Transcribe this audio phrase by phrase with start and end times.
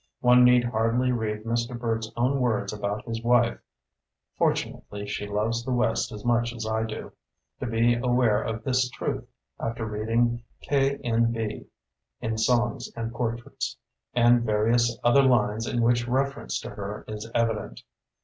[0.21, 1.79] One need hardly read Mr.
[1.79, 3.59] Burt's own words about his wife,
[4.35, 7.11] "Fortunately she loves the west as much as I do",
[7.59, 9.27] to be aware of this truth
[9.59, 11.31] after reading "K N.
[11.31, 11.67] B."
[12.19, 13.77] (in "Songs and Portraits"),
[14.15, 17.83] and various other lines in which reference to her is evident.